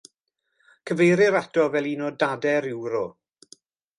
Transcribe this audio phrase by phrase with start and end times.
[0.91, 3.03] Cyfeirir ato fel un o dadau'r Euro.